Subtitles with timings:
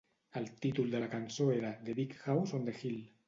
[0.39, 2.99] El títol de la cançó era "The Big House on the Hill".